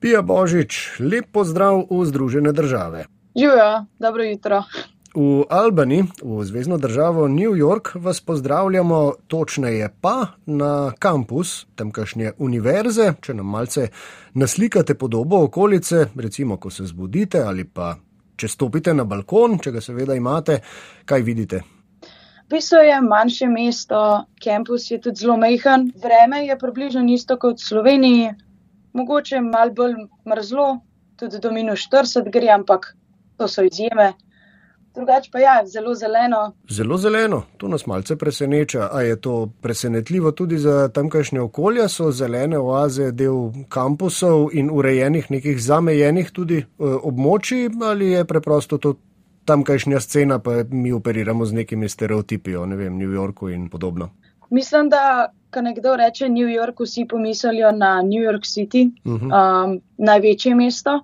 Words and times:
Pija 0.00 0.22
Božič, 0.22 0.96
lep 1.00 1.26
pozdrav 1.28 1.82
v 1.90 2.04
Združene 2.08 2.52
države. 2.52 3.04
Živijo, 3.36 3.84
dobro 3.98 4.24
jutro. 4.24 4.62
V 5.14 5.44
Albani, 5.50 6.04
v 6.22 6.44
zvezdno 6.44 6.78
državo 6.78 7.28
New 7.28 7.52
York, 7.52 7.90
vas 7.94 8.20
pozdravljamo, 8.20 9.12
točneje 9.28 9.90
pa 10.00 10.26
na 10.46 10.92
kampus 10.98 11.66
tamkajšnje 11.76 12.32
univerze. 12.38 13.12
Če 13.20 13.34
nam 13.34 13.52
malce 13.52 13.88
naslikate 14.34 14.94
podobo 14.94 15.44
okolice, 15.44 16.06
recimo, 16.16 16.56
ko 16.56 16.70
se 16.70 16.88
zbudite 16.88 17.44
ali 17.44 17.68
pa 17.68 17.94
če 18.36 18.48
stopite 18.48 18.94
na 18.94 19.04
balkon, 19.04 19.58
če 19.60 19.70
ga 19.70 19.84
seveda 19.84 20.16
imate, 20.16 20.62
kaj 21.04 21.22
vidite? 21.22 21.60
Piso 22.48 22.80
je 22.80 23.00
manjše 23.04 23.52
mesto, 23.52 24.24
kampus 24.44 24.90
je 24.90 25.00
tudi 25.00 25.20
zelo 25.20 25.36
mehen, 25.36 25.92
vreme 26.02 26.46
je 26.46 26.56
približno 26.58 27.04
isto 27.12 27.36
kot 27.36 27.60
v 27.60 27.68
Sloveniji, 27.68 28.30
mogoče 28.92 29.40
malo 29.40 29.72
bolj 29.72 29.94
mrzlo, 30.28 30.80
tudi 31.16 31.38
do 31.38 31.52
minus 31.52 31.86
40 31.90 32.30
gre, 32.32 32.48
ampak 32.54 32.94
to 33.36 33.48
so 33.48 33.62
izjeme. 33.62 34.12
Drugače 34.94 35.30
pa 35.32 35.38
ja, 35.38 35.62
zelo 35.66 35.94
zeleno. 35.94 36.52
Zelo 36.70 36.96
zeleno, 36.98 37.42
to 37.56 37.68
nas 37.68 37.86
malce 37.86 38.16
preseneča. 38.16 38.88
A 38.92 39.02
je 39.02 39.20
to 39.20 39.50
presenetljivo 39.60 40.32
tudi 40.32 40.58
za 40.58 40.88
tamkajšnje 40.88 41.40
okolje? 41.40 41.88
So 41.88 42.10
zelene 42.10 42.58
oaze 42.58 43.12
del 43.12 43.52
kampusov 43.68 44.48
in 44.52 44.70
urejenih 44.72 45.30
nekih 45.30 45.62
zamejenih 45.62 46.30
tudi 46.30 46.58
e, 46.58 46.64
območij 46.78 47.70
ali 47.86 48.10
je 48.10 48.24
preprosto 48.24 48.78
to 48.78 48.94
tamkajšnja 49.44 50.00
scena, 50.00 50.38
pa 50.38 50.64
mi 50.70 50.92
operiramo 50.92 51.46
z 51.46 51.52
nekimi 51.52 51.88
stereotipi 51.88 52.56
o 52.56 52.66
ne 52.66 52.76
vem, 52.76 52.98
New 52.98 53.10
Yorku 53.12 53.48
in 53.48 53.68
podobno? 53.70 54.10
Mislim, 54.50 54.88
da 54.90 55.32
ko 55.50 55.60
nekdo 55.60 55.96
reče 55.96 56.28
New 56.28 56.48
York, 56.48 56.80
vsi 56.80 57.06
pomislijo 57.08 57.72
na 57.72 58.02
New 58.02 58.22
York 58.22 58.44
City, 58.46 58.90
uh 59.04 59.12
mhm. 59.12 59.30
-huh. 59.30 59.64
um, 59.64 59.80
največje 59.98 60.54
mesto. 60.54 61.00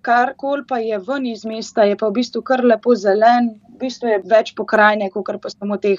Karkoli 0.00 0.62
pa 0.68 0.78
je 0.78 0.98
ven 0.98 1.26
iz 1.26 1.44
mesta, 1.44 1.82
je 1.82 1.96
pa 1.96 2.08
v 2.08 2.12
bistvu 2.12 2.42
kar 2.42 2.64
lepo 2.64 2.94
zelen, 2.94 3.60
v 3.74 3.78
bistvu 3.78 4.08
je 4.08 4.22
več 4.24 4.54
pokrajine, 4.54 5.10
kot 5.10 5.42
pa 5.42 5.50
samo 5.50 5.76
teh 5.76 5.98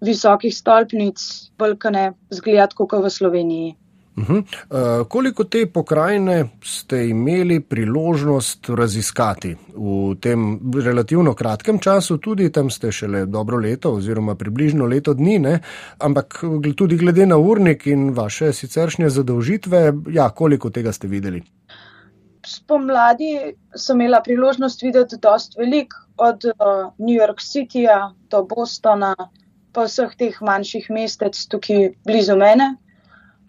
visokih 0.00 0.54
stolpnic, 0.54 1.18
balkane, 1.58 2.12
zgled, 2.30 2.74
kot 2.74 2.92
v 2.92 3.10
Sloveniji. 3.10 3.76
Uh 4.16 4.28
-huh. 4.28 4.38
uh, 4.40 5.06
koliko 5.08 5.44
te 5.44 5.66
pokrajine 5.66 6.48
ste 6.64 7.08
imeli 7.08 7.60
priložnost 7.60 8.68
raziskati 8.68 9.56
v 9.76 10.14
tem 10.20 10.60
relativno 10.84 11.34
kratkem 11.34 11.78
času, 11.78 12.18
tudi 12.18 12.52
tam 12.52 12.70
ste 12.70 12.92
šele 12.92 13.26
dobro 13.26 13.56
leto 13.56 13.92
oziroma 13.92 14.34
približno 14.34 14.84
leto 14.84 15.14
dni, 15.14 15.38
ne? 15.38 15.60
ampak 15.98 16.44
tudi 16.76 16.96
glede 16.96 17.26
na 17.26 17.36
urnik 17.36 17.86
in 17.86 18.10
vaše 18.10 18.52
siceršnje 18.52 19.08
zadolžitve, 19.08 19.92
ja, 20.10 20.30
koliko 20.30 20.70
tega 20.70 20.92
ste 20.92 21.08
videli? 21.08 21.42
Spomladi 22.46 23.54
sem 23.76 24.00
imela 24.00 24.20
priložnost 24.22 24.82
videti 24.82 25.16
dost 25.22 25.58
velik, 25.58 25.94
od 26.16 26.44
uh, 26.44 26.92
New 26.98 27.16
York 27.16 27.40
Cityja 27.40 28.12
do 28.30 28.42
Bostona, 28.42 29.14
pa 29.72 29.84
vseh 29.84 30.10
teh 30.18 30.36
manjših 30.40 30.90
mestec 30.90 31.46
tukaj 31.48 31.94
blizu 32.04 32.36
mene 32.36 32.76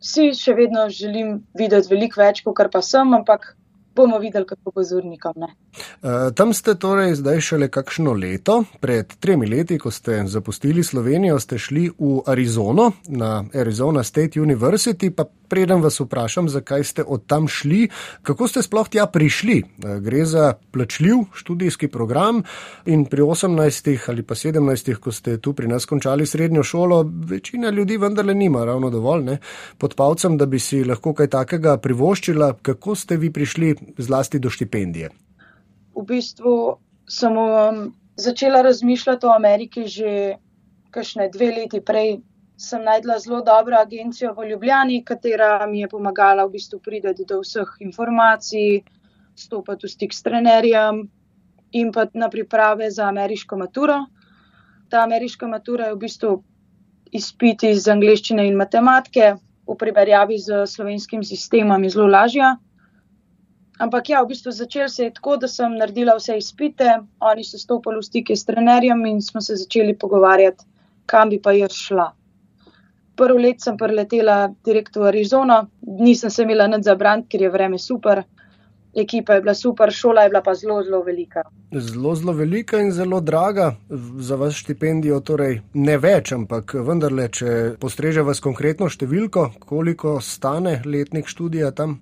vsi 0.04 0.32
še 0.38 0.56
vedno 0.58 0.88
želim 0.92 1.38
videti 1.58 1.92
veliko 1.94 2.22
več, 2.22 2.44
kot 2.44 2.72
pa 2.72 2.82
sem, 2.84 3.14
ampak 3.16 3.54
bomo 3.96 4.20
videli, 4.20 4.46
kako 4.46 4.72
bo 4.72 4.84
z 4.84 4.98
urnikom. 4.98 5.34
Uh, 5.44 6.32
tam 6.36 6.54
ste 6.54 6.76
torej 6.76 7.16
zdaj 7.16 7.42
šele 7.42 7.68
kakšno 7.68 8.14
leto, 8.14 8.64
pred 8.80 9.14
tremi 9.20 9.48
leti, 9.48 9.78
ko 9.80 9.92
ste 9.92 10.24
zapustili 10.28 10.84
Slovenijo, 10.84 11.40
ste 11.40 11.58
šli 11.58 11.90
v 12.00 12.22
Arizono, 12.28 12.92
na 13.08 13.44
Arizona 13.54 14.04
State 14.04 14.40
University, 14.40 15.10
pa 15.10 15.26
preden 15.54 15.84
vas 15.86 16.00
vprašam, 16.00 16.50
zakaj 16.50 16.84
ste 16.84 17.04
od 17.04 17.28
tam 17.30 17.48
šli, 17.48 17.88
kako 18.26 18.48
ste 18.48 18.62
sploh 18.66 18.90
tja 18.90 19.06
prišli. 19.06 19.58
Eh, 19.62 20.00
gre 20.02 20.26
za 20.26 20.54
plačljiv 20.72 21.28
študijski 21.34 21.88
program 21.88 22.42
in 22.86 23.06
pri 23.06 23.22
18 23.22 24.10
ali 24.10 24.24
pa 24.24 24.36
17, 24.36 24.96
ko 24.96 25.12
ste 25.12 25.38
tu 25.38 25.54
pri 25.54 25.68
nas 25.68 25.86
končali 25.86 26.26
srednjo 26.26 26.64
šolo, 26.64 27.06
večina 27.30 27.70
ljudi 27.70 27.98
vendarle 27.98 28.34
nima 28.34 28.66
ravno 28.66 28.90
dovolj 28.90 29.24
ne, 29.24 29.38
pod 29.78 29.96
palcem, 29.96 30.38
da 30.38 30.46
bi 30.46 30.60
si 30.60 30.84
lahko 30.84 31.14
kaj 31.14 31.28
takega 31.28 31.78
privoščila. 31.78 32.54
Kako 32.62 32.96
ste 32.96 33.18
vi 33.18 33.30
prišli 33.30 33.76
zlasti 33.98 34.40
do 34.40 34.50
štipendije? 34.50 35.10
V 35.96 36.04
bistvu 36.08 36.78
sem 37.10 37.38
um, 37.38 37.94
začela 38.16 38.62
razmišljati 38.62 39.26
o 39.26 39.36
Ameriki 39.36 39.88
že 39.88 40.36
kakšne 40.94 41.30
dve 41.34 41.50
leti 41.56 41.82
prej, 41.82 42.22
sem 42.58 42.84
najdla 42.84 43.18
zelo 43.20 43.42
dobro 43.42 43.78
agencijo 43.82 44.34
v 44.38 44.50
Ljubljani, 44.50 45.04
katera 45.06 45.66
mi 45.68 45.82
je 45.82 45.90
pomagala 45.90 46.46
v 46.46 46.54
bistvu 46.54 46.80
priti 46.80 47.26
do 47.26 47.42
vseh 47.42 47.70
informacij, 47.80 48.84
stopiti 49.36 49.88
v 49.88 49.90
stik 49.90 50.14
s 50.14 50.22
trenerjem 50.22 51.10
in 51.74 51.92
pa 51.92 52.06
na 52.14 52.30
priprave 52.30 52.92
za 52.92 53.08
ameriško 53.10 53.58
maturo. 53.58 54.06
Ta 54.90 55.02
ameriška 55.04 55.48
matura 55.48 55.90
je 55.90 55.96
v 55.96 56.04
bistvu 56.06 56.44
izpit 57.12 57.64
iz 57.64 57.88
angleščine 57.88 58.46
in 58.48 58.58
matematike, 58.58 59.34
v 59.68 59.76
primerjavi 59.80 60.38
z 60.38 60.66
slovenskim 60.68 61.24
sistemom 61.24 61.84
je 61.84 61.90
zelo 61.90 62.08
lažja. 62.08 62.58
Ampak 63.82 64.10
ja, 64.10 64.22
v 64.22 64.30
bistvu 64.30 64.52
začel 64.52 64.90
se 64.90 65.08
je 65.08 65.14
tako, 65.14 65.38
da 65.38 65.48
sem 65.48 65.78
naredila 65.78 66.14
vse 66.18 66.38
izpite, 66.38 67.00
oni 67.20 67.44
so 67.44 67.58
stopili 67.58 67.98
v 67.98 68.06
stike 68.06 68.36
s 68.36 68.46
trenerjem 68.46 69.06
in 69.10 69.22
smo 69.22 69.42
se 69.42 69.56
začeli 69.56 69.98
pogovarjati, 69.98 70.66
kam 71.06 71.30
bi 71.30 71.42
pa 71.42 71.56
jaz 71.58 71.74
šla 71.74 72.12
prvi 73.16 73.42
let 73.42 73.62
sem 73.62 73.78
preletela 73.78 74.48
direkt 74.66 74.96
v 74.96 75.08
Arizono, 75.08 75.68
nisem 76.00 76.30
se 76.30 76.44
imela 76.44 76.68
nad 76.68 76.84
zabrant, 76.84 77.28
ker 77.30 77.42
je 77.42 77.50
vreme 77.50 77.80
super. 77.80 78.24
Ekipa 78.94 79.34
je 79.34 79.42
bila 79.42 79.56
super, 79.58 79.90
šola 79.92 80.22
je 80.22 80.30
bila 80.30 80.42
pa 80.46 80.54
zelo, 80.54 80.78
zelo 80.84 81.02
velika. 81.04 81.42
Zelo, 81.72 82.16
zelo 82.16 82.34
velika 82.34 82.78
in 82.80 82.92
zelo 82.92 83.22
draga 83.22 83.76
za 84.20 84.36
vas 84.36 84.54
štipendijo, 84.54 85.20
torej 85.20 85.62
ne 85.74 85.98
več, 85.98 86.32
ampak 86.36 86.76
vendarle, 86.78 87.26
če 87.30 87.74
postreže 87.82 88.22
vas 88.22 88.40
konkretno 88.40 88.90
številko, 88.90 89.50
koliko 89.66 90.20
stane 90.22 90.82
letnik 90.86 91.28
študija 91.28 91.72
tam? 91.74 91.98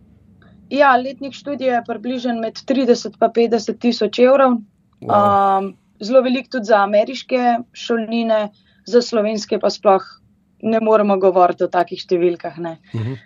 Ja, 0.72 0.96
letnik 0.96 1.34
študija 1.36 1.76
je 1.76 1.84
približen 1.88 2.40
med 2.40 2.60
30 2.68 3.12
in 3.12 3.32
50 3.36 3.80
tisoč 3.80 4.20
evrov. 4.24 4.62
Wow. 5.02 5.60
Um, 5.60 5.74
zelo 6.00 6.22
velik 6.22 6.48
tudi 6.50 6.66
za 6.66 6.84
ameriške 6.84 7.58
šolnine, 7.74 8.50
za 8.88 9.02
slovenske 9.02 9.60
pa 9.60 9.70
sploh 9.70 10.06
ne 10.62 10.80
moremo 10.82 11.18
govoriti 11.18 11.66
o 11.66 11.68
takih 11.68 12.00
številkah. 12.00 12.58
Mhm. 12.96 13.20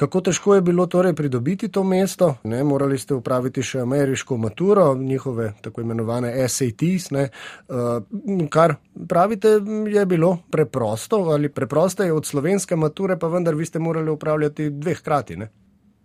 Kako 0.00 0.20
težko 0.20 0.54
je 0.54 0.62
bilo 0.64 0.86
torej 0.86 1.12
pridobiti 1.16 1.68
to 1.68 1.82
mesto? 1.84 2.36
Ne, 2.48 2.62
morali 2.64 2.98
ste 2.98 3.14
upraviti 3.14 3.62
še 3.62 3.82
ameriško 3.82 4.36
maturo, 4.40 4.94
njihove 4.94 5.50
tako 5.60 5.82
imenovane 5.82 6.30
SATs, 6.48 7.10
ne, 7.10 7.26
uh, 7.68 8.46
kar 8.48 8.76
pravite, 9.08 9.58
je 9.92 10.04
bilo 10.06 10.38
preprosto 10.50 11.18
ali 11.34 11.48
preprosto 11.52 12.06
je 12.06 12.12
od 12.12 12.26
slovenske 12.26 12.76
mature, 12.76 13.18
pa 13.18 13.28
vendar 13.28 13.54
vi 13.54 13.66
ste 13.66 13.78
morali 13.78 14.10
upravljati 14.10 14.70
dveh 14.70 15.02
hkrati. 15.02 15.36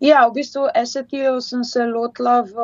Ja, 0.04 0.28
v 0.28 0.42
bistvu 0.42 0.68
SAT-jev 0.76 1.40
sem 1.42 1.64
se 1.64 1.86
lotila 1.88 2.42
v 2.44 2.56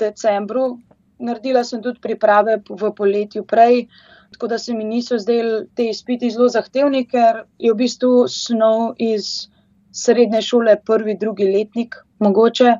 decembru, 0.00 0.78
naredila 1.18 1.64
sem 1.64 1.82
tudi 1.82 2.00
priprave 2.00 2.60
v 2.68 2.92
poletju 2.96 3.44
prej. 3.44 3.88
Tako 4.34 4.48
da 4.50 4.58
se 4.58 4.74
mi 4.74 4.84
niso 4.84 5.18
zdeli 5.18 5.66
te 5.74 5.86
izpiti 5.88 6.30
zelo 6.30 6.48
zahtevni, 6.48 7.04
ker 7.06 7.44
je 7.58 7.70
v 7.70 7.76
bistvu 7.78 8.26
snov 8.28 8.96
iz 8.98 9.46
srednje 9.94 10.42
šole 10.42 10.74
prvi, 10.82 11.14
drugi 11.20 11.46
letnik, 11.46 11.94
mogoče. 12.18 12.72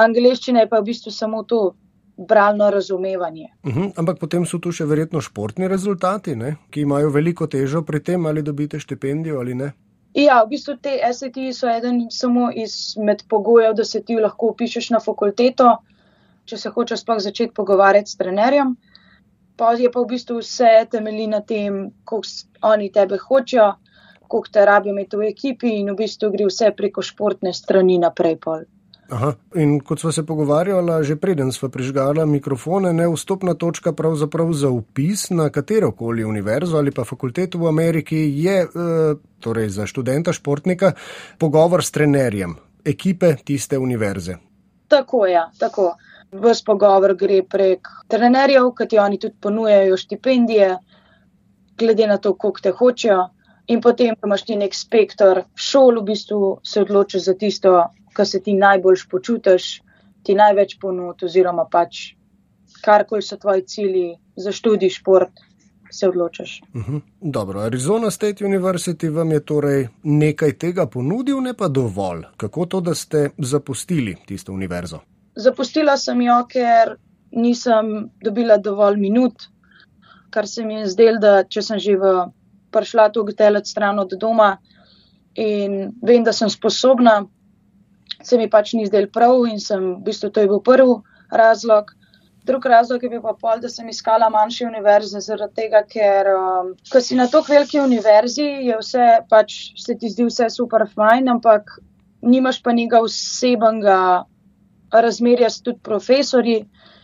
Angliščina 0.00 0.64
je 0.64 0.70
pa 0.70 0.80
v 0.80 0.88
bistvu 0.88 1.12
samo 1.12 1.42
to 1.42 1.74
bralno 2.16 2.70
razumevanje. 2.70 3.48
Uh 3.62 3.70
mhm, 3.70 3.80
-huh, 3.80 3.92
ampak 3.96 4.18
potem 4.18 4.46
so 4.46 4.58
tu 4.58 4.72
še 4.72 4.84
verjetno 4.84 5.20
športni 5.20 5.68
rezultati, 5.68 6.36
ne? 6.36 6.56
ki 6.70 6.80
imajo 6.80 7.10
veliko 7.10 7.46
težo 7.46 7.82
pri 7.82 8.00
tem, 8.00 8.26
ali 8.26 8.42
dobite 8.42 8.80
štipendijo 8.80 9.40
ali 9.40 9.54
ne. 9.54 9.72
Ja, 10.18 10.40
v 10.42 10.50
bistvu 10.50 10.74
te 10.82 10.96
SAT 11.14 11.36
so 11.54 11.68
eden 11.70 12.08
samo 12.10 12.48
izmed 12.50 13.22
pogojev, 13.30 13.76
da 13.78 13.84
se 13.84 14.02
ti 14.02 14.16
lahko 14.18 14.52
upišeš 14.54 14.90
na 14.90 15.00
fakulteto, 15.00 15.76
če 16.44 16.58
se 16.58 16.72
hočeš 16.74 17.04
sploh 17.04 17.20
začeti 17.22 17.54
pogovarjati 17.54 18.10
s 18.10 18.18
trenerjem 18.18 18.74
pa 19.58 19.74
je 19.74 19.90
pa 19.90 20.00
v 20.00 20.06
bistvu 20.14 20.38
vse 20.38 20.86
temelji 20.90 21.26
na 21.26 21.42
tem, 21.42 21.90
koliko 22.06 22.46
oni 22.62 22.92
tebe 22.94 23.18
hočejo, 23.18 23.72
koliko 24.30 24.52
te 24.54 24.64
rabijo 24.64 24.94
imeti 24.94 25.18
v 25.18 25.30
ekipi 25.34 25.72
in 25.80 25.90
v 25.90 25.98
bistvu 25.98 26.30
gre 26.30 26.46
vse 26.46 26.70
preko 26.78 27.02
športne 27.02 27.52
strani 27.52 27.98
naprej. 27.98 28.38
Pol. 28.44 28.62
Aha, 29.08 29.32
in 29.56 29.78
kot 29.80 30.00
smo 30.00 30.12
se 30.12 30.26
pogovarjali, 30.26 31.04
že 31.04 31.16
preden 31.16 31.52
smo 31.52 31.68
prižgali 31.72 32.26
mikrofone, 32.26 32.92
ne 32.92 33.06
vstopna 33.08 33.54
točka 33.54 33.92
pravzaprav 33.92 34.52
za 34.52 34.68
upis 34.68 35.30
na 35.30 35.48
katero 35.50 35.92
koli 35.92 36.24
univerzo 36.24 36.76
ali 36.76 36.90
pa 36.90 37.04
fakulteto 37.04 37.58
v 37.58 37.68
Ameriki 37.68 38.18
je, 38.36 38.58
e, 38.62 38.68
torej 39.40 39.68
za 39.68 39.86
študenta, 39.86 40.32
športnika, 40.32 40.92
pogovor 41.38 41.84
s 41.84 41.90
trenerjem 41.90 42.56
ekipe 42.84 43.34
tiste 43.44 43.78
univerze. 43.78 44.36
Tako 44.88 45.26
je, 45.26 45.32
ja, 45.32 45.50
tako. 45.58 45.94
Ves 46.32 46.60
pogovor 46.64 47.14
gre 47.16 47.40
prek 47.48 47.88
trenerjev, 48.08 48.74
ki 48.76 48.86
ti 48.88 48.98
oni 48.98 49.18
tudi 49.18 49.34
ponujajo 49.40 49.96
štipendije, 49.96 50.76
glede 51.78 52.06
na 52.06 52.18
to, 52.18 52.34
koliko 52.34 52.60
te 52.60 52.70
hočejo. 52.70 53.28
In 53.68 53.80
potem 53.80 54.16
imaš 54.24 54.44
ti 54.44 54.56
nek 54.56 54.74
spektr 54.74 55.42
šol, 55.54 56.00
v 56.00 56.04
bistvu 56.12 56.58
se 56.64 56.82
odločiš 56.84 57.24
za 57.24 57.34
tisto, 57.34 57.72
kar 58.18 58.26
se 58.26 58.40
ti 58.42 58.56
najbolj 58.58 59.04
počutiš, 59.10 59.66
ti 60.26 60.34
največ 60.34 60.78
ponud, 60.82 61.22
oziroma 61.22 61.68
pač 61.70 62.00
karkoli 62.82 63.22
so 63.22 63.38
tvoji 63.38 63.62
cilji 63.62 64.08
za 64.36 64.52
študij, 64.52 64.90
šport, 64.90 65.44
se 65.90 66.08
odločiš. 66.08 66.60
Uh 66.74 66.80
mhm. 66.80 66.96
-huh. 66.96 67.00
Dobro, 67.20 67.60
Arizona 67.60 68.10
State 68.10 68.44
University 68.44 69.08
vam 69.14 69.32
je 69.32 69.44
torej 69.44 69.88
nekaj 70.02 70.52
tega 70.52 70.86
ponudil, 70.86 71.40
ne 71.40 71.54
pa 71.54 71.68
dovolj. 71.68 72.22
Kako 72.36 72.66
to, 72.66 72.80
da 72.80 72.94
ste 72.94 73.30
zapustili 73.38 74.16
tisto 74.26 74.52
univerzo? 74.52 74.98
Zapustila 75.36 75.96
sem 75.96 76.22
jo, 76.22 76.46
ker 76.50 76.96
nisem 77.30 78.10
dobila 78.24 78.56
dovolj 78.56 78.96
minut, 78.96 79.48
kar 80.30 80.48
se 80.48 80.64
mi 80.64 80.74
je 80.74 80.86
zdelo, 80.86 81.18
da 81.18 81.44
če 81.44 81.62
sem 81.62 81.78
že 81.78 81.96
v, 81.96 82.14
prišla 82.70 83.10
tu 83.12 83.24
gtelec 83.24 83.68
stran 83.68 83.98
od 83.98 84.12
doma 84.20 84.56
in 85.34 85.92
vem, 86.02 86.24
da 86.24 86.32
sem 86.32 86.50
sposobna, 86.50 87.24
se 88.22 88.38
mi 88.38 88.48
pač 88.50 88.74
ni 88.74 88.86
zdel 88.86 89.08
prav 89.12 89.46
in 89.46 89.60
sem, 89.60 89.94
v 89.98 90.04
bistvu 90.10 90.30
to 90.30 90.40
je 90.40 90.50
bil 90.50 90.60
prvi 90.64 90.98
razlog. 91.30 91.94
Drug 92.48 92.66
razlog 92.66 93.02
je 93.02 93.10
bil 93.12 93.20
pa 93.20 93.34
pol, 93.36 93.60
da 93.60 93.68
sem 93.68 93.88
iskala 93.88 94.30
manjše 94.32 94.66
univerze, 94.66 95.20
zaradi 95.20 95.54
tega, 95.54 95.82
ker 95.84 96.30
um, 96.32 96.70
ko 96.92 97.00
si 97.04 97.18
na 97.18 97.26
tako 97.28 97.52
veliki 97.52 97.80
univerzi, 97.82 98.46
je 98.70 98.78
vse 98.80 99.08
pač 99.28 99.58
se 99.76 99.98
ti 100.00 100.08
zdi 100.08 100.24
vse 100.30 100.48
super 100.54 100.86
fajn, 100.94 101.28
ampak 101.28 101.76
nimaš 102.22 102.62
pa 102.62 102.72
njega 102.72 103.02
osebnega 103.04 103.98
razmerja 104.92 105.50
s 105.50 105.60
tudi 105.60 105.84
profesori 105.84 106.62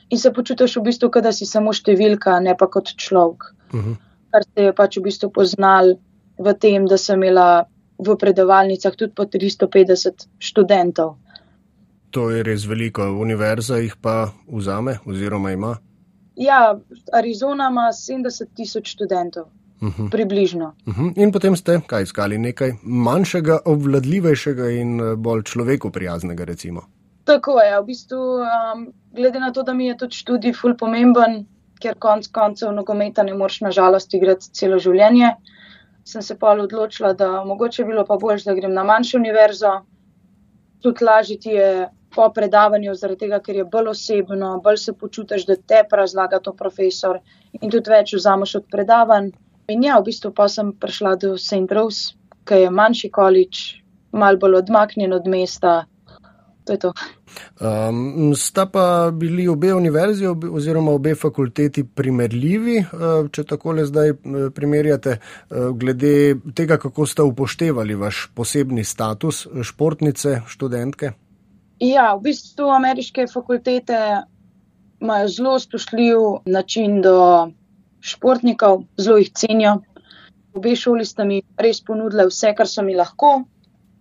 in 0.08 0.18
se 0.18 0.32
počutiš 0.32 0.78
v 0.78 0.86
bistvu, 0.88 1.10
da 1.20 1.32
si 1.32 1.46
samo 1.46 1.72
številka, 1.72 2.38
ne 2.40 2.56
pa 2.56 2.66
kot 2.66 2.94
človek. 2.96 3.52
Uh 3.72 3.78
mhm. 3.78 3.92
-huh. 3.92 3.96
Kar 4.32 4.42
se 4.42 4.62
je 4.62 4.72
pač 4.72 4.96
v 4.96 5.02
bistvu 5.02 5.30
poznal 5.30 5.94
v 6.38 6.54
tem, 6.54 6.86
da 6.86 6.96
sem 6.98 7.22
imela 7.22 7.66
v 8.06 8.16
predavalnicah 8.20 8.96
tudi 8.96 9.14
po 9.14 9.24
350 9.24 10.28
študentov. 10.38 11.16
To 12.10 12.30
je 12.30 12.42
res 12.46 12.66
veliko, 12.70 13.10
univerza 13.18 13.80
jih 13.82 13.96
pa 14.00 14.30
vzame 14.46 14.98
oziroma 15.06 15.50
ima. 15.52 15.74
Ja, 16.36 16.78
Arizona 17.12 17.68
ima 17.70 17.90
70 17.92 18.54
tisoč 18.54 18.94
študentov. 18.94 19.50
Uh 19.80 19.88
mhm. 19.88 20.02
-huh. 20.02 20.10
Približno. 20.10 20.74
Uh 20.86 20.98
mhm. 20.98 21.08
-huh. 21.08 21.22
In 21.22 21.32
potem 21.32 21.56
ste 21.56 21.80
kaj 21.86 22.02
iskali, 22.02 22.38
nekaj 22.38 22.72
manjšega, 22.82 23.58
obvladljivejšega 23.64 24.70
in 24.70 25.00
eh, 25.00 25.16
bolj 25.16 25.42
človeku 25.42 25.90
prijaznega, 25.90 26.44
recimo. 26.44 26.80
Tako 27.24 27.60
je, 27.60 27.80
v 27.80 27.84
bistvu, 27.84 28.16
um, 28.16 28.92
glede 29.12 29.40
na 29.40 29.52
to, 29.52 29.62
da 29.62 29.74
mi 29.74 29.86
je 29.86 29.96
tudi 29.96 30.16
študij 30.16 30.52
ful 30.52 30.76
pomemben, 30.76 31.46
ker 31.80 31.94
konc 31.98 32.28
koncev 32.32 32.72
nogometa 32.72 33.22
ne 33.22 33.34
moreš 33.34 33.60
nažalost 33.60 34.14
igrati 34.14 34.50
celo 34.52 34.78
življenje, 34.78 35.34
sem 36.04 36.22
se 36.22 36.38
pa 36.38 36.52
odločila, 36.52 37.12
da 37.12 37.44
mogoče 37.44 37.84
bilo 37.84 38.04
pa 38.06 38.16
bolj, 38.20 38.42
da 38.44 38.54
grem 38.54 38.74
na 38.74 38.84
manjšo 38.84 39.18
univerzo. 39.18 39.72
Tudi 40.82 41.04
lažje 41.04 41.38
ti 41.40 41.54
je 41.56 41.88
po 42.14 42.28
predavanju, 42.34 42.94
zaradi 42.94 43.24
tega, 43.24 43.40
ker 43.40 43.56
je 43.56 43.64
bolj 43.64 43.88
osebno, 43.94 44.58
bolj 44.64 44.76
se 44.82 44.92
počutiš, 44.92 45.46
da 45.46 45.56
te 45.56 45.82
razlaga 45.90 46.38
to 46.38 46.52
profesor 46.52 47.18
in 47.60 47.70
tudi 47.70 47.90
več 47.90 48.14
vzameš 48.14 48.54
od 48.60 48.68
predavanj. 48.70 49.32
In 49.68 49.82
ja, 49.84 49.96
v 49.98 50.10
bistvu 50.10 50.30
pa 50.36 50.46
sem 50.48 50.74
prišla 50.76 51.16
do 51.16 51.34
St. 51.38 51.72
Rose, 51.72 52.14
ki 52.44 52.60
je 52.66 52.70
manjši 52.70 53.10
količ, 53.10 53.62
mal 54.12 54.36
bolj 54.36 54.60
odmaknjen 54.60 55.16
od 55.16 55.26
mesta. 55.26 55.86
To 56.64 56.72
je 56.72 56.78
to. 56.78 56.92
Um, 57.60 58.32
sta 58.36 58.64
pa 58.66 59.10
bili 59.12 59.48
obe 59.48 59.74
univerzi 59.74 60.26
oziroma 60.26 60.94
obe 60.96 61.14
fakulteti 61.14 61.84
primerljivi, 61.84 62.78
uh, 62.78 63.28
če 63.32 63.44
tako 63.44 63.74
le 63.76 63.84
zdaj 63.84 64.14
uh, 64.14 64.46
primerjate, 64.54 65.18
uh, 65.18 65.68
glede 65.76 66.36
tega, 66.56 66.78
kako 66.80 67.06
ste 67.06 67.26
upoštevali 67.26 67.98
vaš 68.00 68.28
posebni 68.34 68.84
status 68.84 69.46
športnice, 69.62 70.40
študentke? 70.48 71.12
Ja, 71.84 72.14
v 72.14 72.30
bistvu 72.30 72.70
ameriške 72.72 73.26
fakultete 73.32 73.98
imajo 75.04 75.28
zelo 75.28 75.58
spoštljiv 75.58 76.18
način 76.46 77.02
do 77.02 77.50
športnikov, 78.00 78.84
zelo 78.96 79.18
jih 79.20 79.32
cenijo. 79.36 79.82
Obe 80.54 80.76
šoli 80.76 81.04
sta 81.04 81.24
mi 81.24 81.42
res 81.58 81.82
ponudile 81.84 82.28
vse, 82.30 82.54
kar 82.56 82.68
so 82.70 82.82
mi 82.82 82.94
lahko. 82.96 83.42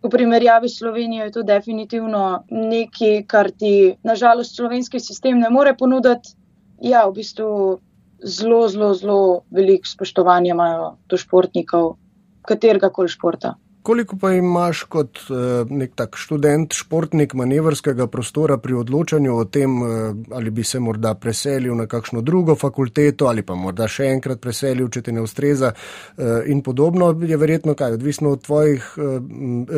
V 0.03 0.09
primerjavi 0.11 0.69
s 0.69 0.77
Slovenijo 0.79 1.23
je 1.23 1.31
to 1.31 1.43
definitivno 1.47 2.43
nekaj, 2.49 3.23
kar 3.27 3.51
ti 3.51 3.95
nažalost 4.03 4.55
slovenski 4.55 4.99
sistem 4.99 5.39
ne 5.39 5.49
more 5.49 5.75
ponuditi. 5.79 6.35
Ja, 6.83 7.05
v 7.07 7.13
bistvu 7.21 7.79
zelo, 8.19 8.67
zelo, 8.67 8.93
zelo 8.93 9.19
veliko 9.51 9.87
spoštovanja 9.87 10.51
imajo 10.51 10.89
do 11.07 11.17
športnikov, 11.17 11.93
katerega 12.43 12.89
koli 12.89 13.09
športa. 13.09 13.55
Koliko 13.83 14.15
pa 14.15 14.31
imaš 14.31 14.83
kot 14.87 15.19
uh, 15.27 15.69
nek 15.69 15.91
tak 15.99 16.15
študent, 16.15 16.71
športnik 16.71 17.33
manevrskega 17.35 18.07
prostora 18.07 18.55
pri 18.57 18.77
odločanju 18.79 19.33
o 19.35 19.43
tem, 19.45 19.81
uh, 19.81 19.89
ali 20.31 20.53
bi 20.55 20.63
se 20.63 20.79
morda 20.79 21.13
preselil 21.19 21.75
na 21.75 21.87
kakšno 21.91 22.21
drugo 22.21 22.55
fakulteto 22.55 23.27
ali 23.27 23.43
pa 23.43 23.57
morda 23.59 23.89
še 23.91 24.07
enkrat 24.13 24.39
preselil, 24.39 24.87
če 24.87 25.03
ti 25.03 25.11
ne 25.11 25.25
ustreza 25.25 25.73
uh, 25.73 26.47
in 26.47 26.63
podobno, 26.63 27.11
je 27.27 27.37
verjetno 27.37 27.75
kaj, 27.75 27.99
odvisno 27.99 28.31
od 28.37 28.45
tvojih 28.47 28.87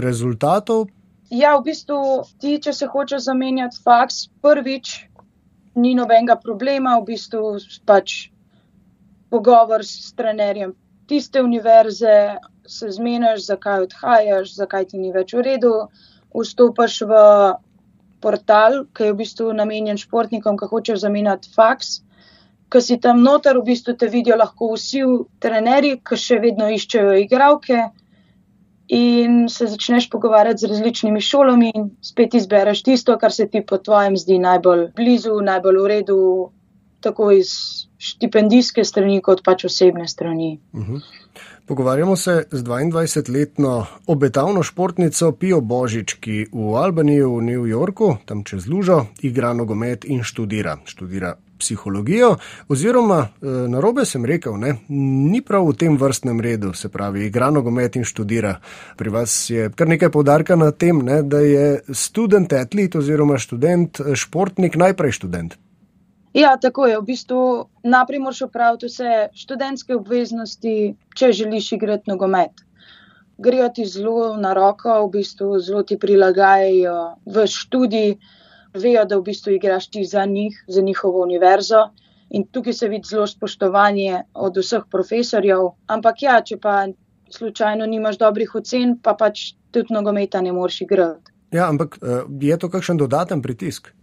rezultatov? 0.06 0.86
Ja, 1.34 1.56
v 1.58 1.72
bistvu 1.72 2.00
ti, 2.38 2.60
če 2.62 2.74
se 2.78 2.86
hočeš 2.86 3.26
zamenjati 3.26 3.82
faks, 3.82 4.28
prvič 4.46 4.96
ni 5.82 5.96
nobenega 5.98 6.38
problema, 6.38 7.00
v 7.02 7.10
bistvu 7.16 7.56
pač 7.90 8.28
pogovor 9.34 9.82
s 9.82 10.14
trenerjem 10.14 10.78
tiste 11.08 11.42
univerze 11.44 12.38
se 12.68 12.90
zmeniš, 12.92 13.46
zakaj 13.46 13.86
odhajaš, 13.88 14.56
zakaj 14.56 14.86
ti 14.92 14.98
ni 14.98 15.12
več 15.14 15.34
v 15.34 15.46
redu. 15.46 15.74
Vstopiš 16.36 17.02
v 17.08 17.20
portal, 18.22 18.82
ki 18.94 19.10
je 19.10 19.14
v 19.14 19.20
bistvu 19.22 19.52
namenjen 19.54 20.00
športnikom, 20.02 20.58
ki 20.58 20.70
hočejo 20.72 20.98
zamenjati 21.00 21.52
faks. 21.56 22.00
Ko 22.70 22.82
si 22.82 22.98
tam 23.00 23.22
noter, 23.24 23.60
v 23.60 23.70
bistvu 23.70 23.94
te 24.00 24.10
vidijo 24.10 24.38
lahko 24.42 24.72
vsi 24.74 25.04
trenerji, 25.40 26.00
ki 26.02 26.18
še 26.18 26.42
vedno 26.44 26.72
iščejo 26.74 27.14
igralke. 27.22 27.86
In 28.96 29.46
se 29.50 29.66
začneš 29.70 30.10
pogovarjati 30.14 30.62
z 30.62 30.72
različnimi 30.74 31.22
šolami, 31.22 31.72
in 31.74 31.88
spet 32.06 32.36
izbereš 32.38 32.84
tisto, 32.86 33.16
kar 33.22 33.34
se 33.34 33.48
ti 33.50 33.64
po 33.66 33.80
tvojem 33.82 34.18
zdi 34.18 34.38
najbolj 34.42 34.90
blizu, 34.98 35.40
najbolj 35.42 35.80
v 35.82 35.88
redu, 35.94 36.20
tako 37.06 37.30
iz 37.38 37.54
štipendijske 38.02 38.84
strani, 38.84 39.22
kot 39.22 39.44
pač 39.46 39.68
osebne 39.70 40.08
strani. 40.08 40.58
Uh 40.74 40.82
mhm. 40.82 40.96
-huh. 40.96 41.24
Pogovarjamo 41.66 42.16
se 42.16 42.44
z 42.52 42.64
22-letno 42.64 43.86
obetavno 44.08 44.64
športnico 44.64 45.32
Pijo 45.32 45.62
Božič, 45.62 46.14
ki 46.14 46.46
v 46.54 46.76
Albaniji 46.78 47.24
v 47.24 47.42
New 47.42 47.66
Yorku, 47.66 48.18
tam 48.26 48.44
čez 48.44 48.68
lužo, 48.68 49.06
igra 49.22 49.54
nogomet 49.54 50.06
in 50.06 50.22
študira. 50.24 50.78
Študira 50.86 51.34
psihologijo, 51.58 52.36
oziroma 52.70 53.28
e, 53.42 53.48
na 53.48 53.80
robe 53.80 54.06
sem 54.06 54.26
rekel, 54.26 54.60
ne, 54.60 54.76
ni 55.32 55.42
prav 55.42 55.66
v 55.66 55.74
tem 55.74 55.98
vrstnem 55.98 56.42
redu, 56.42 56.74
se 56.74 56.90
pravi, 56.90 57.26
igra 57.26 57.50
nogomet 57.50 57.96
in 57.96 58.06
študira. 58.06 58.60
Pri 58.98 59.10
vas 59.10 59.50
je 59.50 59.72
kar 59.76 59.88
nekaj 59.88 60.12
povdarka 60.14 60.56
na 60.56 60.72
tem, 60.72 61.02
ne, 61.02 61.24
da 61.24 61.40
je 61.40 61.82
študent 61.90 62.54
atlet 62.54 62.96
oziroma 62.96 63.42
študent 63.42 64.02
športnik 64.14 64.76
najprej 64.76 65.18
študent. 65.18 65.58
Ja, 66.36 66.58
tako 66.62 66.88
je. 66.88 66.98
V 67.00 67.08
bistvu 67.08 67.42
najprej 67.84 68.20
moraš 68.20 68.42
opraviti 68.42 68.90
vse 68.90 69.12
študentske 69.40 69.96
obveznosti, 69.96 70.96
če 71.16 71.32
želiš 71.32 71.72
igrati 71.78 72.12
nogomet. 72.12 72.52
Grejo 73.38 73.70
ti 73.76 73.86
zelo 73.88 74.36
na 74.38 74.52
roko, 74.54 74.98
v 75.06 75.14
bistvu 75.14 75.60
zelo 75.64 75.84
ti 75.88 75.96
prilagajajo 76.00 76.98
v 77.26 77.48
študij, 77.48 78.18
vejo, 78.76 79.06
da 79.08 79.16
v 79.16 79.28
bistvu 79.32 79.56
igraš 79.56 79.88
ti 79.96 80.04
za 80.04 80.26
njih, 80.26 80.60
za 80.68 80.82
njihovo 80.82 81.24
univerzo. 81.24 81.88
In 82.30 82.44
tukaj 82.52 82.74
se 82.74 82.92
vidi 82.92 83.08
zelo 83.08 83.28
spoštovanje 83.28 84.24
od 84.34 84.58
vseh 84.58 84.84
profesorjev. 84.92 85.70
Ampak 85.88 86.24
ja, 86.24 86.42
če 86.42 86.60
pa 86.60 86.88
slučajno 87.32 87.86
nimaš 87.86 88.18
dobrih 88.20 88.56
ocen, 88.56 88.98
pa 89.00 89.16
pač 89.16 89.54
tudi 89.72 89.94
nogometa 89.94 90.42
ne 90.42 90.52
moreš 90.52 90.82
igrati. 90.82 91.32
Ja, 91.56 91.70
ampak 91.70 91.96
eh, 92.02 92.26
je 92.42 92.58
to 92.60 92.70
kakšen 92.70 93.00
dodaten 93.00 93.42
pritisk? 93.42 93.96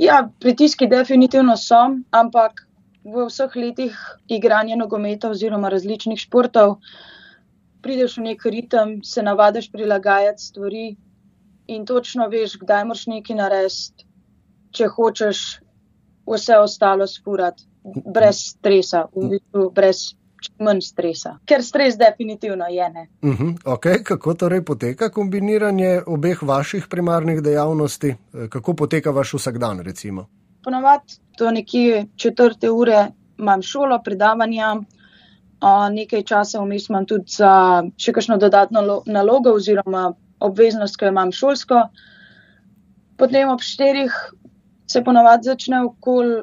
Ja, 0.00 0.28
pritiski 0.40 0.86
definitivno 0.88 1.56
so, 1.56 1.80
ampak 2.10 2.64
v 3.04 3.26
vseh 3.28 3.56
letih 3.56 3.96
igranja 4.28 4.76
nogometa 4.76 5.30
oziroma 5.30 5.68
različnih 5.68 6.18
športov 6.18 6.78
prideš 7.82 8.16
v 8.18 8.28
nek 8.30 8.44
ritem, 8.46 9.00
se 9.04 9.22
navadiš 9.22 9.70
prilagajati 9.72 10.42
stvari 10.42 10.96
in 11.66 11.86
točno 11.86 12.28
veš, 12.28 12.56
kdaj 12.62 12.84
moraš 12.84 13.06
nekaj 13.10 13.36
narediti, 13.36 14.06
če 14.70 14.88
hočeš 14.88 15.40
vse 16.30 16.58
ostalo 16.62 17.06
spurati, 17.06 17.66
brez 17.84 18.38
stresa, 18.54 19.08
v 19.14 19.34
bistvu 19.34 19.70
brez 19.74 20.12
manj 20.58 20.80
stresa, 20.86 21.36
ker 21.46 21.62
stres 21.64 21.96
definitivno 21.98 22.66
je. 22.70 23.06
Uh 23.22 23.30
mhm, 23.30 23.42
-huh, 23.42 23.62
okay. 23.64 24.02
Kako 24.04 24.34
torej 24.34 24.64
poteka 24.64 25.08
kombiniranje 25.08 26.02
obeh 26.06 26.42
vaših 26.42 26.86
primarnih 26.90 27.42
dejavnosti, 27.42 28.08
eh, 28.08 28.48
kako 28.48 28.74
poteka 28.74 29.10
vaš 29.10 29.34
vsakdan? 29.34 29.80
Recimo? 29.80 30.28
Ponovadi 30.64 31.14
to 31.36 31.50
nekje 31.50 32.06
četrte 32.16 32.70
ure 32.70 33.08
imam 33.38 33.62
šolo, 33.62 34.02
predavanja, 34.04 34.76
nekaj 35.92 36.22
časa 36.22 36.60
vmes 36.60 36.88
imam 36.88 37.06
tudi 37.06 37.24
za 37.26 37.82
še 37.96 38.12
kakšno 38.12 38.36
dodatno 38.36 39.02
nalogo 39.06 39.54
oziroma 39.54 40.12
obveznost, 40.40 40.96
ki 40.96 41.04
jo 41.04 41.10
imam 41.14 41.32
šolsko. 41.32 41.86
Potem 43.16 43.48
ob 43.48 43.60
štirih 43.62 44.12
se 44.86 45.04
ponovadi 45.04 45.44
začne 45.44 45.84
okol 45.84 46.42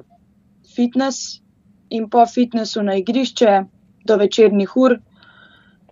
fitness 0.76 1.42
in 1.90 2.10
po 2.10 2.26
fitnessu 2.26 2.84
na 2.84 2.96
igrišče 2.96 3.64
do 4.06 4.18
večernih 4.18 4.76
ur. 4.78 4.98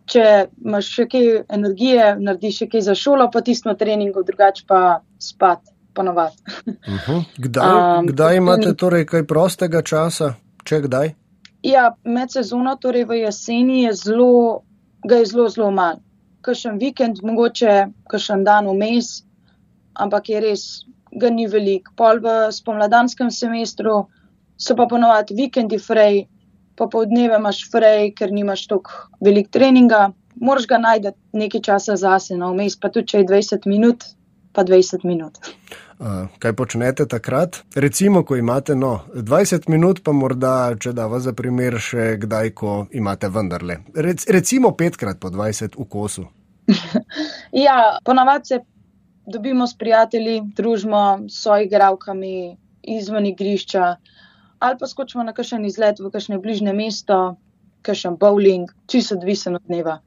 Če 0.07 0.23
imaš 0.63 0.89
še 0.95 1.05
kaj 1.11 1.25
energije, 1.51 2.03
narediš 2.23 2.61
še 2.61 2.67
kaj 2.71 2.85
za 2.85 2.95
šolo, 2.95 3.27
pa 3.31 3.41
tisto 3.43 3.73
treningo, 3.75 4.23
drugače 4.23 4.63
pa 4.67 4.81
spat, 5.19 5.59
ponovadi. 5.93 6.35
Uh 6.67 6.73
-huh. 7.07 7.23
kdaj, 7.37 7.99
um, 7.99 8.07
kdaj 8.07 8.37
imate 8.37 8.73
torej 8.73 9.05
kaj 9.05 9.27
prostega 9.27 9.81
časa, 9.81 10.33
če 10.63 10.81
kdaj? 10.87 11.13
Ja, 11.63 11.95
med 12.03 12.31
sezono, 12.31 12.75
torej 12.75 13.03
v 13.05 13.17
jeseni, 13.25 13.83
je 13.83 13.93
zelo, 13.93 14.61
ga 15.03 15.15
je 15.15 15.25
zelo, 15.25 15.49
zelo 15.49 15.71
malo. 15.71 15.99
Kakšen 16.41 16.77
vikend, 16.79 17.23
mogoče 17.23 17.87
kakšen 18.07 18.43
dan 18.43 18.67
vmes, 18.67 19.23
ampak 19.93 20.29
je 20.29 20.39
res, 20.39 20.63
ga 21.11 21.29
ni 21.29 21.47
veliko. 21.47 21.91
Pol 21.95 22.21
v 22.23 22.51
spomladanskem 22.51 23.31
semestru 23.31 24.05
so 24.57 24.75
pa 24.75 24.85
ponovadi 24.85 25.35
vikendi 25.35 25.79
frej, 25.79 26.27
pa 26.77 26.87
po 26.91 27.03
dneve 27.05 27.39
imaš 27.39 27.63
frej, 27.71 28.11
ker 28.17 28.31
nimaš 28.31 28.67
toliko 28.67 29.09
velik 29.23 29.49
treninga. 29.51 30.11
Moraš 30.37 30.67
ga 30.69 30.77
najti 30.77 31.15
nekaj 31.33 31.61
časa 31.65 31.97
zase, 31.97 32.37
no 32.37 32.51
vmes 32.53 32.77
pa 32.79 32.91
tudi 32.93 33.09
če 33.13 33.23
je 33.23 33.29
20 33.31 33.65
minut, 33.65 34.05
pa 34.53 34.63
20 34.63 35.05
minut. 35.09 35.39
Uh, 35.97 36.29
kaj 36.37 36.53
počnete 36.53 37.07
takrat? 37.09 37.63
Recimo, 37.73 38.21
ko 38.21 38.37
imate 38.37 38.75
no, 38.77 38.99
20 39.15 39.65
minut, 39.73 40.03
pa 40.05 40.13
morda, 40.13 40.75
če 40.77 40.93
da 40.93 41.07
vas 41.09 41.25
za 41.25 41.33
primer, 41.33 41.79
še 41.81 42.19
kdaj, 42.21 42.53
ko 42.53 42.75
imate 42.93 43.31
vendarle. 43.33 43.79
Rec, 43.97 44.27
recimo 44.29 44.75
petkrat 44.77 45.17
po 45.17 45.33
20 45.33 45.73
v 45.73 45.87
kosu. 45.89 46.27
ja, 47.65 47.97
ponavadi 48.05 48.53
se 48.53 48.59
dobimo 49.25 49.65
s 49.67 49.73
prijatelji, 49.77 50.43
družimo 50.55 51.01
s 51.25 51.41
soigravkami 51.41 52.35
izven 52.87 53.25
igrišča 53.25 53.95
ali 54.59 54.77
pa 54.79 54.87
skočimo 54.87 55.23
na 55.23 55.33
kakšen 55.33 55.65
izlet 55.65 55.99
v 55.99 56.11
kakšne 56.13 56.39
bližnje 56.41 56.73
mesto, 56.73 57.37
kakšen 57.81 58.17
bowling, 58.19 58.71
čisto 58.87 59.15
odvisen 59.15 59.55
od 59.55 59.63
dneva 59.67 59.99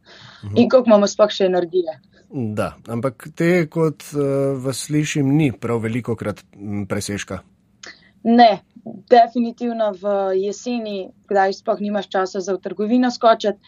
uhum. 0.42 0.56
in 0.56 0.68
koliko 0.68 0.88
imamo 0.90 1.06
sploh 1.06 1.30
še 1.32 1.48
energije. 1.48 1.98
Da, 2.30 2.74
ampak 2.86 3.26
te, 3.34 3.66
kot 3.66 4.04
uh, 4.14 4.58
vas 4.62 4.84
slišim, 4.86 5.26
ni 5.36 5.50
prav 5.52 5.80
veliko 5.82 6.14
krat 6.16 6.44
presežka. 6.88 7.40
Ne, 8.22 8.60
definitivno 9.10 9.90
v 9.98 10.12
jeseni, 10.38 11.08
kdaj 11.26 11.56
sploh 11.58 11.80
nimaš 11.80 12.10
časa 12.12 12.42
za 12.44 12.54
v 12.54 12.62
trgovino 12.62 13.10
skočiti. 13.10 13.58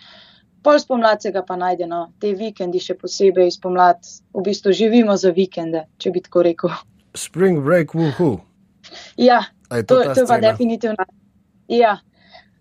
Pol 0.62 0.78
spomladi 0.78 1.32
ga 1.34 1.42
pa 1.42 1.56
najdemo, 1.58 2.12
te 2.22 2.36
vikendi 2.38 2.78
še 2.78 2.94
posebej 2.94 3.50
spomladi, 3.50 4.22
v 4.30 4.44
bistvu 4.46 4.70
živimo 4.70 5.16
za 5.18 5.32
vikende, 5.34 5.88
če 5.98 6.12
bi 6.14 6.22
tako 6.22 6.44
rekel. 6.46 6.76
Spring 7.18 7.64
break, 7.66 7.96
wuhu. 7.98 8.36
Ja, 9.18 9.40
to, 9.80 10.02
to, 10.04 10.14
to 10.14 10.24
pa 10.28 10.38
definitivno. 10.42 11.04
Ja, 11.68 11.96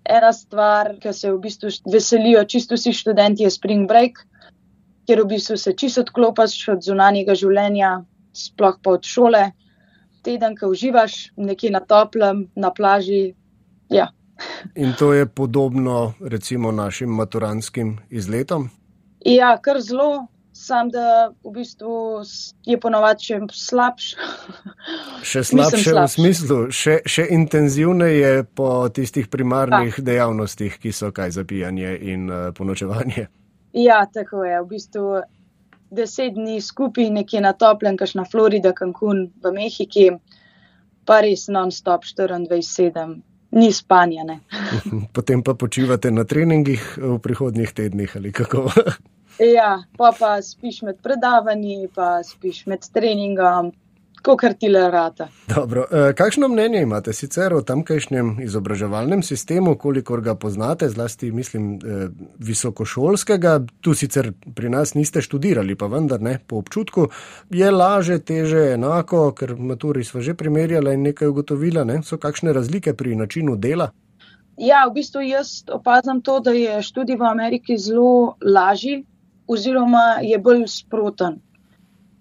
ena 0.05 0.31
stvar, 0.33 0.95
ki 1.01 1.13
se 1.13 1.31
v 1.31 1.39
bistvu 1.43 1.71
veselijo 1.91 2.43
čisto 2.45 2.77
vsi 2.79 2.93
študenti, 2.93 3.43
je 3.43 3.51
spring 3.51 3.89
break, 3.89 4.23
kjer 5.09 5.23
v 5.23 5.27
bistvu 5.33 5.57
se 5.57 5.73
čisto 5.77 6.05
odklopiš 6.05 6.69
od 6.75 6.85
zunanjega 6.85 7.35
življenja, 7.35 7.99
sploh 8.33 8.79
pa 8.83 8.95
od 8.97 9.07
šole. 9.07 9.51
Teden, 10.21 10.55
ki 10.55 10.69
uživaš 10.69 11.31
nekje 11.35 11.71
na 11.73 11.81
toplem, 11.81 12.45
na 12.55 12.69
plaži. 12.71 13.33
Ja. 13.89 14.11
In 14.75 14.93
to 14.97 15.13
je 15.13 15.25
podobno, 15.25 16.13
recimo, 16.21 16.71
našim 16.71 17.09
maturanskim 17.09 17.97
izletom? 18.09 18.69
Ja, 19.25 19.55
kar 19.61 19.81
zelo 19.81 20.27
sam 20.61 20.89
da 20.89 21.31
v 21.43 21.53
bistvu 21.55 22.21
je 22.65 22.77
ponovadi 22.79 23.31
še 23.31 23.39
slabši. 23.57 24.29
Še 25.25 25.43
slabše 25.49 25.83
slabš. 25.89 26.05
v 26.05 26.13
smislu, 26.13 26.57
še, 26.69 26.95
še 27.05 27.25
intenzivneje 27.33 28.45
po 28.55 28.87
tistih 28.93 29.29
primarnih 29.31 29.97
ja. 29.97 30.05
dejavnostih, 30.11 30.77
ki 30.81 30.93
so 30.93 31.11
kaj 31.15 31.33
za 31.39 31.45
pijanje 31.47 31.95
in 32.13 32.29
uh, 32.29 32.49
ponočevanje. 32.57 33.27
Ja, 33.73 34.03
tako 34.05 34.43
je. 34.45 34.59
V 34.61 34.67
bistvu 34.75 35.07
deset 35.91 36.35
dni 36.35 36.61
skupaj, 36.61 37.09
nekje 37.09 37.41
na 37.41 37.53
toplem, 37.53 37.97
kaš 37.97 38.15
na 38.19 38.25
Florida, 38.27 38.73
Cancun, 38.77 39.27
v 39.43 39.53
Mehiki, 39.55 40.09
pa 41.05 41.21
res 41.25 41.47
non-stop 41.51 42.05
24-7. 42.07 43.19
Ni 43.51 43.71
spanja. 43.75 44.23
Potem 45.15 45.41
pa 45.43 45.57
počivate 45.59 46.11
na 46.11 46.23
treningih 46.23 46.83
v 46.95 47.17
prihodnjih 47.19 47.73
tednih 47.75 48.13
ali 48.15 48.31
kako. 48.31 48.69
Ja, 49.41 49.83
pa, 49.97 50.11
pa 50.19 50.41
spiš 50.41 50.81
med 50.81 51.01
predavanji, 51.01 51.87
pa 51.95 52.23
spiš 52.23 52.65
med 52.69 52.85
treningom, 52.93 53.71
kot 54.21 54.43
ti 54.59 54.69
le 54.69 54.83
rata. 54.91 55.27
Dobro, 55.47 55.85
e, 55.91 56.13
kakšno 56.13 56.47
mnenje 56.47 56.81
imate 56.81 57.13
sicer 57.13 57.53
o 57.53 57.61
tamkajšnjem 57.61 58.35
izobraževalnem 58.43 59.23
sistemu, 59.23 59.75
kolikor 59.75 60.21
ga 60.21 60.35
poznate, 60.35 60.89
zlasti 60.89 61.31
mislim 61.31 61.73
e, 61.73 62.07
visokošolskega, 62.37 63.59
tu 63.81 63.93
sicer 63.93 64.31
pri 64.55 64.69
nas 64.69 64.93
niste 64.93 65.21
študirali, 65.21 65.75
pa 65.75 65.89
vendar 65.89 66.21
ne, 66.21 66.37
po 66.47 66.61
občutku 66.61 67.07
je 67.49 67.71
laže, 67.71 68.19
teže, 68.19 68.73
enako, 68.75 69.31
ker 69.31 69.55
maturi 69.57 70.03
smo 70.03 70.21
že 70.21 70.37
primerjali 70.37 70.93
in 70.93 71.09
nekaj 71.09 71.27
ugotovila, 71.27 71.83
ne? 71.83 72.03
so 72.03 72.17
kakšne 72.17 72.53
razlike 72.53 72.93
pri 72.93 73.15
načinu 73.15 73.55
dela? 73.55 73.89
Ja, 74.61 74.85
v 74.85 74.99
bistvu 74.99 75.21
jaz 75.25 75.63
opazam 75.71 76.21
to, 76.21 76.39
da 76.39 76.51
je 76.51 76.81
študij 76.85 77.17
v 77.17 77.25
Ameriki 77.25 77.77
zelo 77.77 78.35
lažji, 78.45 79.01
oziroma 79.47 80.19
je 80.21 80.37
bolj 80.39 80.67
sproten. 80.67 81.39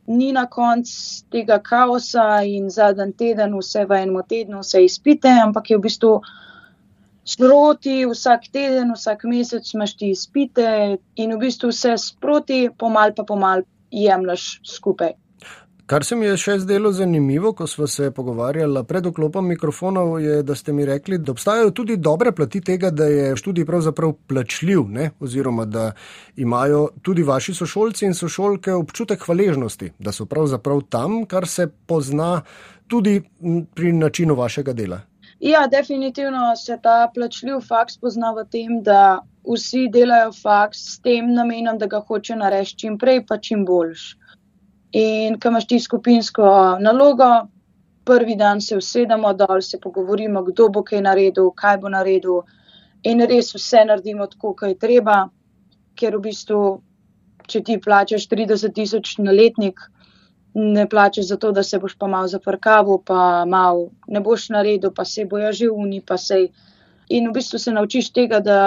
Ni 0.07 0.33
na 0.33 0.47
koncu 0.47 1.25
tega 1.31 1.61
kaosa 1.63 2.43
in 2.43 2.71
zadnji 2.71 3.13
teden, 3.17 3.55
vse 3.59 3.85
v 3.87 4.03
enem 4.03 4.23
tednu, 4.29 4.61
vse 4.65 4.85
izpite, 4.85 5.31
ampak 5.45 5.71
je 5.71 5.79
v 5.79 5.85
bistvu 5.87 6.13
sproti, 7.25 8.05
vsak 8.11 8.49
teden, 8.53 8.93
vsak 8.97 9.25
mesec 9.25 9.75
imaš 9.75 9.97
ti 9.97 10.11
izpite 10.11 10.99
in 11.17 11.35
v 11.37 11.41
bistvu 11.45 11.71
vse 11.71 11.95
sproti, 11.99 12.69
pomal 12.79 13.15
pa 13.15 13.25
pomal 13.29 13.63
jemliš 13.91 14.61
skupaj. 14.67 15.15
Kar 15.91 16.05
se 16.07 16.15
mi 16.15 16.27
je 16.29 16.37
še 16.39 16.53
zdelo 16.63 16.93
zanimivo, 16.95 17.51
ko 17.59 17.67
smo 17.67 17.89
se 17.91 18.13
pogovarjali 18.15 18.85
pred 18.87 19.07
oklopom 19.11 19.49
mikrofonov, 19.51 20.13
je, 20.23 20.37
da 20.47 20.55
ste 20.55 20.71
mi 20.73 20.85
rekli, 20.87 21.17
da 21.19 21.33
obstajajo 21.33 21.73
tudi 21.75 21.97
dobre 21.99 22.31
plati 22.31 22.61
tega, 22.63 22.93
da 22.95 23.09
je 23.11 23.33
študij 23.41 23.67
pravzaprav 23.67 24.13
plačljiv, 24.31 24.85
ne? 24.87 25.09
oziroma 25.19 25.65
da 25.67 25.89
imajo 26.37 26.85
tudi 27.03 27.25
vaši 27.27 27.57
sošolci 27.59 28.07
in 28.07 28.15
sošolke 28.15 28.71
občutek 28.79 29.27
hvaležnosti, 29.27 29.91
da 29.99 30.15
so 30.15 30.29
pravzaprav 30.31 30.85
tam, 30.95 31.25
kar 31.27 31.49
se 31.51 31.67
pozna 31.67 32.31
tudi 32.87 33.17
pri 33.75 33.93
načinu 33.93 34.39
vašega 34.39 34.77
dela. 34.79 35.01
Ja, 35.43 35.67
definitivno 35.67 36.55
se 36.55 36.79
ta 36.83 37.11
plačljiv 37.15 37.67
faks 37.67 37.99
pozna 37.99 38.31
v 38.39 38.47
tem, 38.47 38.79
da 38.87 39.25
vsi 39.43 39.89
delajo 39.91 40.31
faks 40.39 40.87
s 40.95 41.03
tem 41.03 41.35
namenom, 41.35 41.83
da 41.83 41.91
ga 41.91 41.99
hoče 42.07 42.39
narediti 42.39 42.85
čim 42.87 42.99
prej, 42.99 43.25
pa 43.27 43.43
čim 43.43 43.67
boljš. 43.67 44.13
In 44.93 45.39
ko 45.39 45.49
imaš 45.49 45.67
ti 45.71 45.79
skupinsko 45.81 46.45
nalogo, 46.83 47.29
prvi 48.05 48.35
dan 48.37 48.61
se 48.61 48.77
usedemo 48.77 49.33
dol, 49.39 49.61
se 49.63 49.79
pogovorimo, 49.79 50.43
kdo 50.43 50.69
bo 50.69 50.83
kaj 50.83 51.03
naredil, 51.07 51.51
kaj 51.55 51.77
bo 51.79 51.93
naredil, 51.93 52.41
in 53.07 53.23
res 53.31 53.53
vse 53.55 53.85
naredimo 53.87 54.27
tako, 54.27 54.55
kot 54.59 54.73
je 54.73 54.79
treba, 54.79 55.29
ker 55.95 56.17
v 56.17 56.25
bistvu, 56.25 56.63
če 57.47 57.63
ti 57.67 57.77
plačeš 57.79 58.27
30 58.33 58.75
tisoč 58.75 59.13
na 59.23 59.35
letnik, 59.37 59.79
ne 60.55 60.89
plačeš 60.91 61.29
za 61.29 61.39
to, 61.39 61.53
da 61.55 61.63
se 61.63 61.79
boš 61.79 61.95
pa 61.99 62.09
mal 62.11 62.27
zaprkavo, 62.27 62.99
pa 63.07 63.45
mal 63.47 63.87
ne 64.09 64.21
boš 64.21 64.49
naredil, 64.51 64.91
pa 64.91 65.05
se 65.05 65.25
bojo 65.25 65.53
že 65.53 65.71
uni, 65.71 66.01
pa 66.01 66.19
se. 66.19 66.49
In 67.11 67.29
v 67.29 67.35
bistvu 67.39 67.59
se 67.59 67.71
naučiš 67.75 68.11
tega, 68.15 68.41
da, 68.41 68.59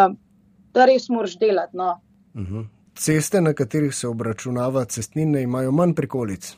da 0.75 0.86
res 0.86 1.10
moraš 1.10 1.36
delati. 1.39 1.75
No. 1.77 2.00
Uh 2.34 2.42
mhm. 2.42 2.56
-huh 2.56 2.73
ceste, 2.95 3.41
na 3.41 3.53
katerih 3.53 3.95
se 3.95 4.07
obračunava 4.07 4.85
cestnine, 4.85 5.41
imajo 5.41 5.71
manj 5.71 5.93
prikolic. 5.93 6.55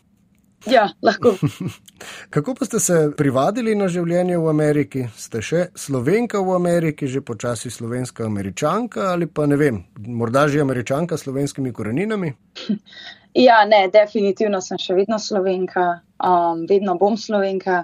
Ja, 0.65 0.89
lahko. 1.01 1.35
Kako 2.33 2.55
pa 2.55 2.65
ste 2.65 2.79
se 2.79 2.95
privadili 3.17 3.75
na 3.75 3.87
življenje 3.87 4.37
v 4.41 4.49
Ameriki? 4.49 5.03
Ste 5.17 5.41
še 5.41 5.67
slovenka 5.77 6.41
v 6.41 6.55
Ameriki, 6.57 7.07
že 7.07 7.21
počasi 7.21 7.69
slovenska 7.69 8.25
američanka 8.25 9.11
ali 9.11 9.27
pa 9.27 9.45
ne 9.45 9.59
vem, 9.61 9.83
morda 10.07 10.47
že 10.49 10.63
američanka 10.63 11.17
s 11.17 11.27
slovenskimi 11.27 11.73
koreninami? 11.73 12.33
Ja, 13.35 13.65
ne, 13.67 13.89
definitivno 13.91 14.61
sem 14.63 14.79
še 14.79 14.93
vedno 14.95 15.17
slovenka, 15.19 15.81
um, 16.23 16.61
vedno 16.69 16.93
bom 16.95 17.17
slovenka. 17.19 17.81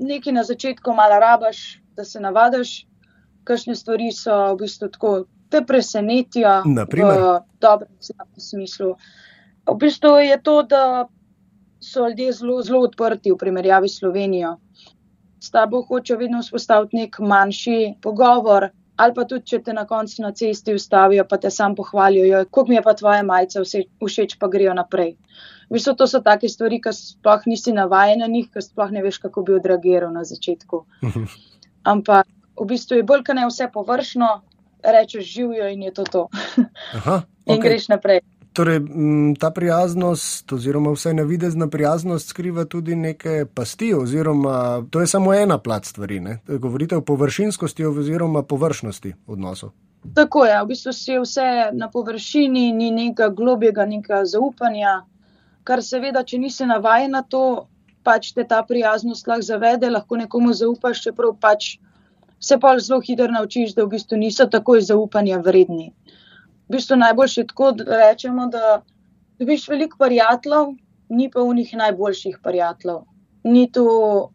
Nekaj 0.00 0.32
na 0.32 0.44
začetku 0.48 0.94
malo 0.96 1.18
rabaš, 1.20 1.82
da 1.92 2.04
se 2.04 2.16
navadiš, 2.16 2.70
kakšne 3.44 3.76
stvari 3.76 4.08
so 4.16 4.54
v 4.54 4.62
bistvu 4.62 4.88
tako 4.94 5.10
te 5.50 5.62
presenetijo 5.66 6.62
Naprimer? 6.64 7.20
v 7.20 7.40
dobrem 7.60 7.92
smislu. 8.36 8.96
V 9.66 9.76
bistvu 9.78 10.16
je 10.22 10.40
to, 10.42 10.62
da 10.62 11.08
so 11.80 12.08
ljudje 12.08 12.32
zelo, 12.32 12.62
zelo 12.62 12.80
odprti 12.86 13.32
v 13.32 13.38
primerjavi 13.38 13.88
s 13.88 13.98
Slovenijo. 13.98 14.56
S 15.40 15.50
tabo 15.50 15.82
hočejo 15.82 16.18
vedno 16.18 16.40
vzpostaviti 16.42 16.96
nek 16.96 17.18
manjši 17.20 17.94
pogovor, 18.02 18.70
Ali 18.96 19.12
pa 19.12 19.26
tudi, 19.28 19.44
če 19.50 19.58
te 19.64 19.74
na 19.76 19.84
koncu 19.84 20.22
na 20.24 20.30
cesti 20.32 20.72
ustavijo, 20.72 21.26
pa 21.28 21.36
te 21.40 21.50
sam 21.52 21.74
pohvalijo, 21.76 22.44
kako 22.48 22.64
mi 22.68 22.78
je 22.78 22.82
pa 22.82 22.94
tvoja 22.96 23.24
majica 23.28 23.60
všeč, 23.60 24.38
pa 24.40 24.48
grejo 24.48 24.72
naprej. 24.76 25.12
V 25.68 25.76
bistvu 25.76 25.92
to 26.00 26.06
so 26.08 26.22
take 26.24 26.48
stvari, 26.48 26.78
ki 26.80 26.94
sploh 26.96 27.44
nisi 27.50 27.74
navajen 27.76 28.24
na 28.24 28.30
njih, 28.32 28.48
ki 28.52 28.62
sploh 28.64 28.94
ne 28.94 29.02
veš, 29.04 29.18
kako 29.26 29.44
bi 29.44 29.56
odreagiral 29.58 30.14
na 30.14 30.24
začetku. 30.24 30.84
Ampak 31.92 32.24
v 32.56 32.68
bistvu 32.72 33.02
je 33.02 33.06
bolj, 33.10 33.26
kaj 33.26 33.36
ne 33.36 33.46
vse 33.50 33.68
površno, 33.74 34.30
rečeš 34.82 35.24
živijo 35.24 35.68
in 35.68 35.82
je 35.82 35.92
to 35.94 36.04
to. 36.04 36.28
Aha, 36.94 37.22
okay. 37.46 37.54
In 37.54 37.60
greš 37.60 37.88
naprej. 37.88 38.20
Torej, 38.56 38.80
ta 39.40 39.50
prijaznost, 39.50 40.52
oziroma 40.52 40.90
vsaj 40.90 41.14
navidezna 41.14 41.68
prijaznost, 41.68 42.28
skriva 42.28 42.64
tudi 42.64 42.96
neke 42.96 43.44
pasti, 43.54 43.94
oziroma 43.94 44.86
to 44.90 45.00
je 45.00 45.06
samo 45.06 45.34
ena 45.34 45.58
plat 45.58 45.84
stvari. 45.84 46.20
Ne? 46.20 46.38
Govorite 46.46 46.96
o 46.96 47.00
površinskosti 47.00 47.84
oziroma 47.84 48.42
površnosti 48.42 49.12
odnosov. 49.26 49.70
Tako 50.14 50.44
je, 50.44 50.62
v 50.62 50.66
bistvu 50.66 50.92
si 50.92 51.18
vse 51.18 51.70
na 51.72 51.90
površini, 51.90 52.72
ni 52.72 52.90
nekega 52.90 53.28
globjega, 53.28 53.84
nekega 53.86 54.24
zaupanja, 54.24 55.02
kar 55.64 55.82
seveda, 55.82 56.22
če 56.24 56.38
nisi 56.38 56.66
navajen 56.66 57.12
na 57.12 57.22
to, 57.22 57.66
pač 58.06 58.30
te 58.32 58.44
ta 58.46 58.62
prijaznost 58.62 59.26
lahko 59.26 59.42
zavede, 59.42 59.90
lahko 59.90 60.16
nekomu 60.16 60.54
zaupaš, 60.54 61.02
čeprav 61.02 61.34
pač 61.42 61.76
se 62.40 62.58
pa 62.60 62.78
zelo 62.78 63.00
hitro 63.00 63.28
naučiš, 63.32 63.74
da 63.74 63.84
v 63.84 63.94
bistvu 63.96 64.18
niso 64.18 64.46
takoj 64.46 64.80
zaupanja 64.80 65.38
vredni 65.38 65.92
v 66.68 66.72
bistvu 66.72 66.96
najboljši 66.96 67.46
tako, 67.46 67.72
da 67.72 67.98
rečemo, 68.08 68.46
da 68.46 68.82
dobiš 69.38 69.68
veliko 69.68 69.98
prijateljev, 69.98 70.74
ni 71.08 71.30
pa 71.30 71.40
v 71.40 71.54
njih 71.54 71.74
najboljših 71.74 72.38
prijateljev. 72.42 73.04
Ni 73.44 73.70
to 73.72 74.30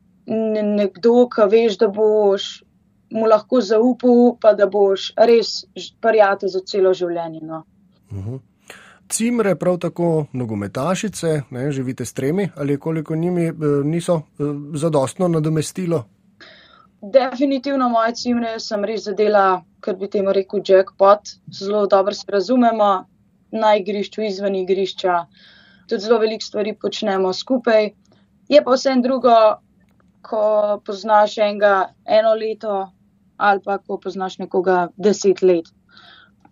nekdo, 0.77 1.27
ki 1.29 1.48
veš, 1.51 1.77
da 1.77 1.88
boš 1.88 2.63
mu 3.12 3.25
lahko 3.27 3.60
zaupal, 3.62 4.38
pa 4.41 4.53
da 4.53 4.70
boš 4.72 5.12
res 5.17 5.65
prijatelj 6.01 6.53
za 6.55 6.62
celo 6.65 6.93
življenje. 6.93 7.41
No. 7.41 7.63
Uh 8.12 8.17
mhm. 8.17 8.29
-huh. 8.29 8.39
Cimre, 9.12 9.55
prav 9.55 9.77
tako 9.77 10.25
nogometašice, 10.34 11.41
ne, 11.50 11.72
živite 11.72 12.05
s 12.05 12.13
tremi 12.13 12.50
ali 12.55 12.77
koliko 12.79 13.15
njimi 13.15 13.46
eh, 13.46 13.53
niso 13.84 14.15
eh, 14.15 14.43
zadostno 14.74 15.27
nadomestilo? 15.27 16.05
Definitivno 17.01 17.89
moje 17.89 18.13
cimre 18.15 18.60
sem 18.60 18.84
res 18.86 19.08
zadela 19.08 19.63
kar 19.81 19.96
bi 19.98 20.08
temu 20.08 20.34
rekel, 20.38 20.62
jackpot, 20.62 21.31
zelo 21.50 21.88
dobro 21.88 22.13
se 22.13 22.27
razumemo 22.29 22.89
na 23.51 23.72
igrišču, 23.75 24.22
izven 24.22 24.55
igrišča, 24.55 25.15
tudi 25.89 26.01
zelo 26.03 26.20
veliko 26.22 26.46
stvari 26.46 26.75
počnemo 26.77 27.34
skupaj. 27.34 27.89
Je 28.53 28.62
pa 28.63 28.75
vse 28.77 28.93
drugo, 29.01 29.34
ko 30.22 30.43
poznaš 30.86 31.38
enega 31.38 31.93
eno 32.05 32.36
leto 32.38 32.91
ali 33.38 33.62
pa 33.65 33.77
ko 33.77 33.98
poznaš 33.98 34.38
nekoga 34.38 34.88
deset 34.98 35.41
let. 35.41 35.65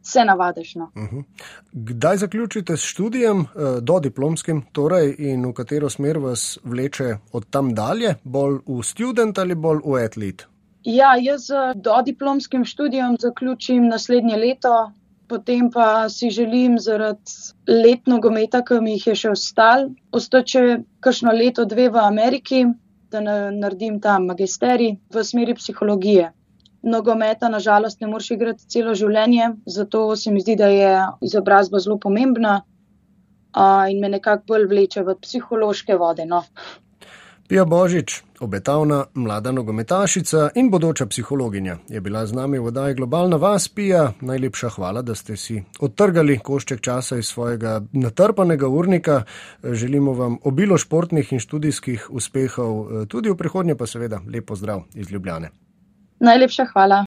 Se 0.01 0.25
navadiš. 0.25 0.75
No. 0.75 0.91
Uh 0.95 1.03
mhm. 1.03 1.15
-huh. 1.15 1.23
Kdaj 1.71 2.17
zaključite 2.17 2.77
s 2.77 2.81
študijem, 2.81 3.39
eh, 3.39 3.81
do 3.81 3.99
diplomskim, 3.99 4.61
torej, 4.71 5.15
in 5.17 5.45
v 5.45 5.53
katero 5.53 5.89
smer 5.89 6.17
vas 6.17 6.59
vleče 6.63 7.17
od 7.31 7.49
tam 7.49 7.73
dalje, 7.75 8.15
bolj 8.23 8.59
v 8.67 8.83
študent 8.83 9.37
ali 9.37 9.55
bolj 9.55 9.79
v 9.85 10.05
atlet? 10.05 10.47
Ja, 10.83 11.15
jaz 11.21 11.41
z 11.41 11.53
dodiplomskim 11.75 12.65
študijem 12.65 13.15
zaključim 13.19 13.87
naslednje 13.87 14.37
leto, 14.37 14.91
potem 15.27 15.71
pa 15.71 16.09
si 16.09 16.29
želim 16.29 16.79
zaradi 16.79 17.21
let 17.67 18.07
nogometa, 18.07 18.61
ki 18.65 18.79
mi 18.81 18.91
jih 18.91 19.07
je 19.07 19.15
še 19.15 19.29
ostal, 19.29 19.89
ostati 20.11 20.51
še 20.51 20.77
kakšno 20.99 21.31
leto, 21.31 21.65
dve 21.65 21.89
v 21.89 21.97
Ameriki, 21.97 22.65
da 23.11 23.21
naredim 23.51 23.99
tam 24.01 24.25
magisterij 24.25 24.95
v 25.13 25.23
smeri 25.23 25.55
psihologije. 25.57 26.31
Nogometa, 26.81 27.49
nažalost, 27.49 28.01
ne 28.01 28.07
moreš 28.07 28.31
igrati 28.31 28.67
celo 28.69 28.95
življenje, 28.95 29.51
zato 29.65 30.15
se 30.15 30.31
mi 30.31 30.41
zdi, 30.41 30.55
da 30.55 30.67
je 30.67 30.91
izobrazba 31.21 31.79
zelo 31.79 31.97
pomembna 31.97 32.61
in 33.89 33.99
me 33.99 34.09
nekako 34.09 34.43
bolj 34.53 34.67
vleče 34.69 35.03
v 35.03 35.15
psihološke 35.21 35.95
vode. 35.97 36.25
No. 36.25 36.43
Pija 37.49 37.65
Božič, 37.65 38.21
obetavna 38.39 39.05
mlada 39.13 39.51
nogometašica 39.51 40.49
in 40.55 40.69
bodoča 40.69 41.05
psihologinja, 41.09 41.77
je 41.89 42.01
bila 42.01 42.21
z 42.25 42.37
nami 42.37 42.59
v 42.59 42.69
oddaji 42.69 42.93
Globalna 42.95 43.37
vas. 43.41 43.67
Pija, 43.67 44.11
najlepša 44.21 44.69
hvala, 44.69 45.01
da 45.01 45.15
ste 45.15 45.37
si 45.37 45.57
odtrgali 45.79 46.37
košček 46.37 46.81
časa 46.81 47.17
iz 47.17 47.25
svojega 47.25 47.81
natrpanega 47.91 48.67
urnika. 48.67 49.23
Želimo 49.63 50.13
vam 50.13 50.37
obilo 50.43 50.77
športnih 50.77 51.33
in 51.33 51.39
študijskih 51.39 52.05
uspehov, 52.09 53.07
tudi 53.09 53.33
v 53.33 53.37
prihodnje 53.37 53.75
pa 53.75 53.87
seveda 53.87 54.21
lepo 54.33 54.55
zdrav 54.55 54.85
iz 54.93 55.11
Ljubljane. 55.11 55.49
Najlepša 56.19 56.65
hvala. 56.73 56.97